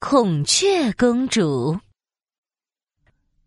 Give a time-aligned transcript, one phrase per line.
[0.00, 1.76] 孔雀公主。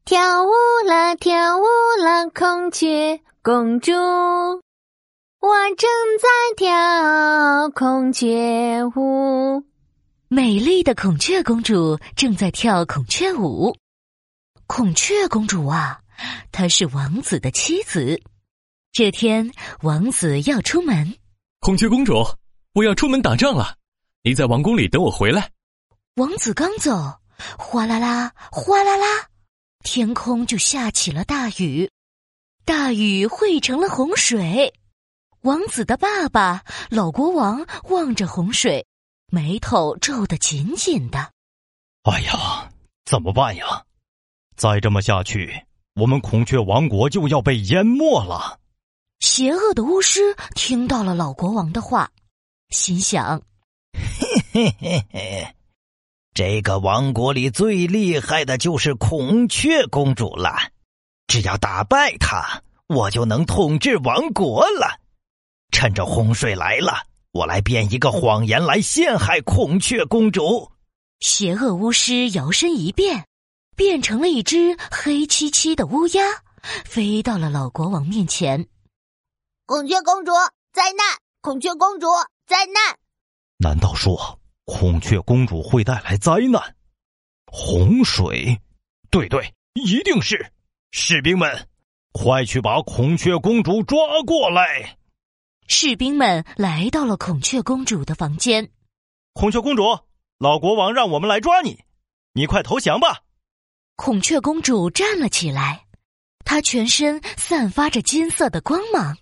[0.03, 0.50] 跳舞
[0.85, 1.64] 啦，跳舞
[2.04, 6.28] 啦，孔雀公主，我正在
[6.58, 9.64] 跳孔雀舞。
[10.28, 13.73] 美丽的孔雀公主正在跳孔雀舞。
[14.68, 16.02] 孔雀公主啊，
[16.52, 18.21] 她是王子的妻子。
[18.91, 19.49] 这天，
[19.83, 21.15] 王子要出门。
[21.61, 22.25] 孔雀公主，
[22.73, 23.77] 我要出门打仗了，
[24.21, 25.49] 你在王宫里等我回来。
[26.22, 27.20] 王子刚走，
[27.58, 29.28] 哗啦啦，哗啦啦，
[29.84, 31.89] 天空就下起了大雨，
[32.63, 34.71] 大雨汇成了洪水。
[35.41, 38.85] 王子的爸爸老国王望着洪水。
[39.31, 41.31] 眉头皱得紧紧的。
[42.03, 42.70] 哎呀，
[43.03, 43.84] 怎么办呀？
[44.55, 45.65] 再这么下去，
[45.95, 48.59] 我们孔雀王国就要被淹没了。
[49.21, 52.12] 邪恶的巫师听到了老国王的话，
[52.70, 53.41] 心想：
[54.53, 55.55] 嘿嘿嘿嘿，
[56.43, 60.71] 这个王国里最厉害的就是孔雀公主了。
[61.27, 65.00] 只要打败她，我就能统治王国了。
[65.72, 67.03] 趁着洪水来了。
[67.31, 70.72] 我来编一个谎言来陷害孔雀公主。
[71.20, 73.28] 邪恶巫师摇身一变，
[73.76, 76.23] 变成了一只黑漆漆的乌鸦，
[76.86, 78.67] 飞到了老国王面前。
[79.67, 80.31] 孔雀公主
[80.73, 81.05] 灾难！
[81.42, 82.08] 孔雀公主
[82.48, 82.98] 灾难！
[83.59, 86.76] 难道说孔雀公主会带来灾难？
[87.48, 88.62] 洪水？
[89.09, 90.52] 对对，一定是！
[90.92, 91.67] 士兵们，
[92.12, 94.98] 快去把孔雀公主抓过来！
[95.67, 98.70] 士兵们来到了孔雀公主的房间。
[99.34, 99.84] 孔雀公主，
[100.38, 101.80] 老国王让我们来抓你，
[102.34, 103.23] 你快投降吧！
[103.95, 105.86] 孔雀公主站了起来，
[106.44, 109.17] 她全身散发着金色的光芒。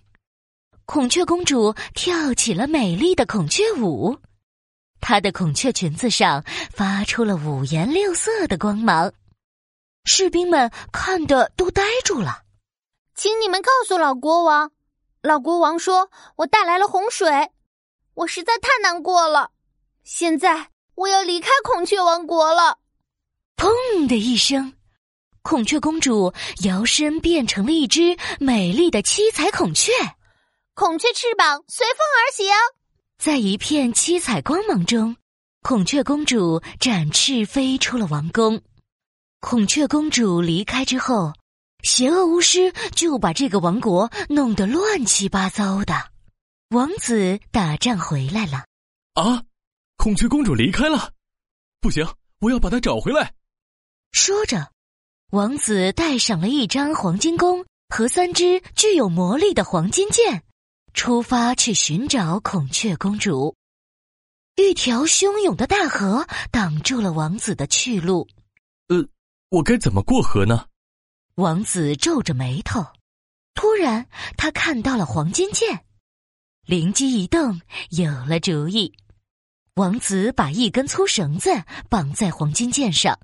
[0.86, 4.18] 孔雀公主跳起了美丽的孔雀舞，
[5.00, 9.12] 她的孔雀裙子上发出了五颜六色的光芒。
[10.04, 12.42] 士兵们看的都呆住了，
[13.14, 14.72] 请你们告诉老国王。
[15.22, 17.50] 老国王说：“我带来了洪水，
[18.14, 19.50] 我实在太难过了。
[20.02, 22.78] 现在我要离开孔雀王国了。”
[23.56, 24.72] 砰的一声，
[25.42, 26.32] 孔雀公主
[26.64, 29.92] 摇身变成了一只美丽的七彩孔雀。
[30.72, 32.46] 孔雀翅膀随风而行，
[33.20, 35.14] 在一片七彩光芒中，
[35.60, 38.62] 孔雀公主展翅飞出了王宫。
[39.40, 41.34] 孔雀公主离开之后。
[41.82, 45.94] 邪恶巫师就把这个王国弄得乱七八糟的。
[46.70, 48.64] 王子打仗回来了。
[49.14, 49.44] 啊，
[49.96, 51.12] 孔雀公主离开了，
[51.80, 52.06] 不行，
[52.40, 53.32] 我要把她找回来。
[54.12, 54.72] 说着，
[55.30, 60.42] 王子带上了一张黄金弓和三支具有魔力的黄金箭，
[60.92, 63.54] 出发去寻找孔雀公主。
[64.56, 68.28] 一条汹涌的大河挡住了王子的去路。
[68.88, 69.06] 呃，
[69.48, 70.66] 我该怎么过河呢？
[71.36, 72.84] 王子皱着眉头，
[73.54, 74.06] 突然
[74.36, 75.86] 他看到了黄金剑，
[76.66, 78.92] 灵机一动，有了主意。
[79.74, 81.50] 王子把一根粗绳子
[81.88, 83.18] 绑在黄金剑上，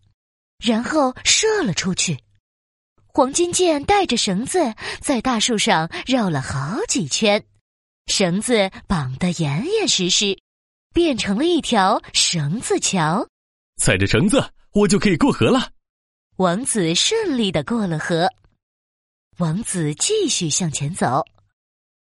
[0.58, 2.18] 然后射了出去。
[3.08, 7.44] 黄金剑带着绳子在大树上绕了好几圈，
[8.06, 10.38] 绳子绑得严严实实，
[10.94, 13.26] 变成了一条绳子桥。
[13.78, 15.70] 踩着绳子，我就可以过河了。
[16.36, 18.30] 王子顺利的过了河。
[19.38, 21.24] 王子继续向前走，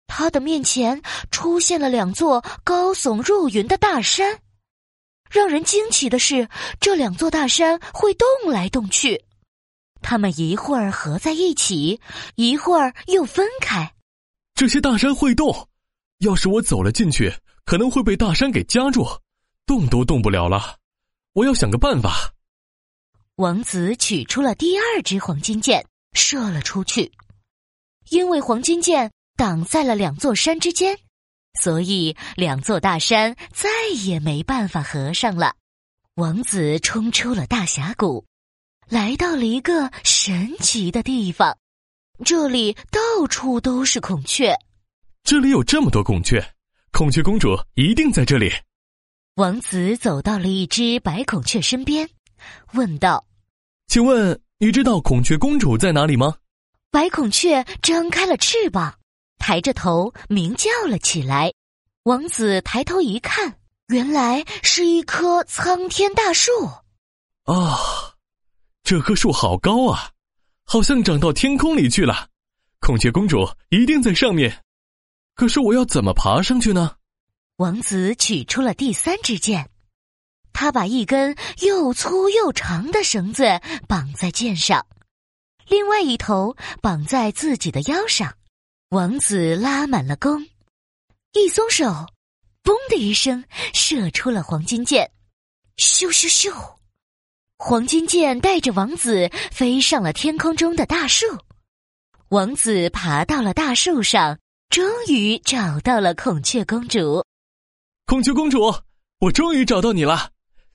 [0.05, 4.39] 他的面前出现了两座高耸入云的大山。
[5.29, 6.47] 让人惊奇的是，
[6.79, 9.25] 这两座大山会动来动去，
[10.01, 11.99] 它们一会儿合在一起，
[12.35, 13.93] 一会儿又分开。
[14.55, 15.67] 这些大山会动，
[16.19, 17.31] 要是我走了进去，
[17.63, 19.05] 可能会被大山给夹住，
[19.65, 20.77] 动都动不了了。
[21.33, 22.33] 我要想个办法。
[23.35, 27.11] 王子取出了第二支黄金箭，射了出去。
[28.09, 30.97] 因为黄金箭挡在了两座山之间，
[31.59, 35.53] 所以两座大山再也没办法合上了。
[36.15, 38.25] 王子冲出了大峡谷，
[38.89, 41.55] 来到了一个神奇的地方。
[42.25, 44.57] 这里到处都是孔雀。
[45.23, 46.53] 这里有这么多孔雀，
[46.91, 48.51] 孔雀公主一定在这里。
[49.35, 52.09] 王子走到了一只白孔雀身边。
[52.73, 53.25] 问道
[53.87, 56.37] ：“请问你知道孔雀公主在哪里吗？”
[56.89, 58.97] 白孔雀张开了翅膀，
[59.37, 61.51] 抬着头鸣叫了起来。
[62.03, 66.51] 王子抬头一看，原来是一棵苍天大树。
[67.43, 67.77] 啊，
[68.83, 70.11] 这棵树好高啊，
[70.63, 72.29] 好像长到天空里去了。
[72.79, 74.63] 孔雀公主一定在上面，
[75.37, 76.95] 可是我要怎么爬上去呢？
[77.57, 79.69] 王子取出了第三支箭。
[80.51, 83.43] 他把一根又粗又长的绳子
[83.87, 84.83] 绑在箭上，
[85.67, 88.33] 另外一头绑在自己的腰上。
[88.89, 90.47] 王子拉满了弓，
[91.33, 91.85] 一松手，
[92.63, 93.43] 嘣的一声，
[93.75, 95.11] 射出了黄金箭。
[95.77, 96.51] 咻咻咻！
[97.59, 101.27] 黄金箭带着王子飞上了天空中的大树。
[102.29, 107.25] 王子爬到了大树上，终于找到了孔雀公主。
[108.05, 108.73] 孔雀公主，
[109.19, 110.31] 我终于找到你了。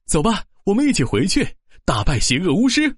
[0.07, 2.97] 走吧，我们一起回去打败邪恶巫师。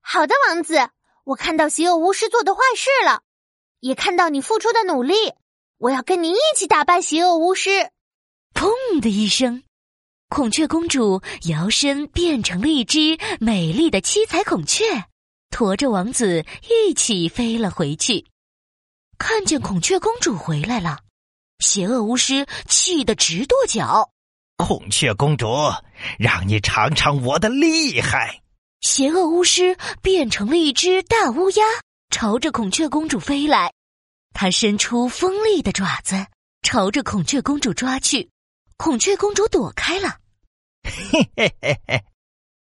[0.00, 0.90] 好的，王子，
[1.24, 3.22] 我看到邪恶巫师做的坏事了，
[3.80, 5.14] 也看到你付出的努力。
[5.78, 7.90] 我要跟你一起打败邪恶巫师。
[8.52, 9.62] 砰的一声，
[10.28, 14.84] 孔雀公主摇身变成了一只美丽的七彩孔雀，
[15.50, 18.26] 驮着王子一起飞了回去。
[19.20, 20.98] 看见孔雀公主回来了，
[21.58, 24.10] 邪恶巫师气得直跺脚。
[24.56, 25.46] 孔雀公主，
[26.18, 28.40] 让你尝尝我的厉害！
[28.80, 31.62] 邪恶巫师变成了一只大乌鸦，
[32.08, 33.70] 朝着孔雀公主飞来。
[34.32, 36.26] 它伸出锋利的爪子，
[36.62, 38.30] 朝着孔雀公主抓去。
[38.78, 40.16] 孔雀公主躲开了。
[40.82, 42.04] 嘿嘿嘿嘿，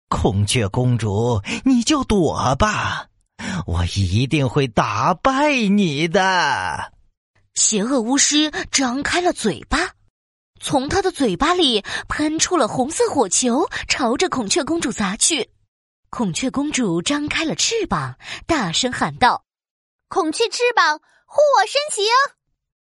[0.08, 3.08] 孔雀公主，你就躲吧，
[3.66, 6.92] 我一定会打败你的。
[7.54, 9.90] 邪恶巫师张开了嘴巴。
[10.58, 15.50] 从他的嘴巴里喷出了红色火球，朝着孔雀公主砸去。
[16.08, 18.16] 孔雀公主张开了翅膀，
[18.46, 19.44] 大声喊道
[20.08, 22.04] ：“孔雀翅膀，护我身形！”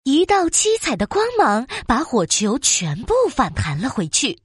[0.03, 4.41] 一道七彩的光芒把火球全部反弹了回去。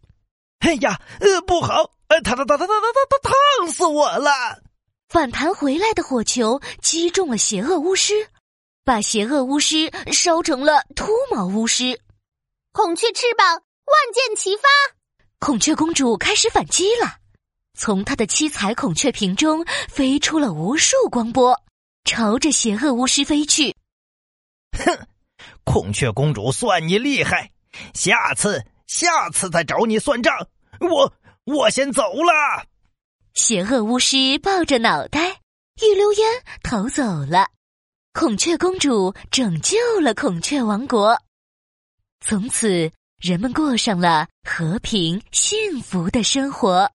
[0.58, 1.90] 哎呀，呃，不好！
[2.08, 3.32] 呃，烫烫烫烫烫烫烫
[3.64, 4.62] 烫死我了！
[5.08, 8.28] 反弹回来的火球击中了邪恶巫师，
[8.84, 12.00] 把邪恶巫师烧成了秃毛巫师。
[12.72, 13.62] 孔雀翅膀，万
[14.12, 14.68] 箭齐发！
[15.38, 17.18] 孔雀公主开始反击了，
[17.78, 21.62] 从她的七彩孔雀瓶中飞出了无数光波，
[22.04, 23.76] 朝着邪恶巫师飞去。
[24.76, 25.06] 哼，
[25.62, 27.52] 孔雀公主算你厉害，
[27.94, 30.48] 下次下次再找你算账。
[30.80, 31.12] 我
[31.44, 32.66] 我先走了。
[33.36, 35.42] 邪恶巫师抱着脑袋
[35.82, 36.26] 一溜烟
[36.62, 37.46] 逃走了，
[38.14, 41.20] 孔雀公主拯救了孔雀王国。
[42.24, 42.90] 从此，
[43.20, 46.90] 人们过上了和平幸福的生活。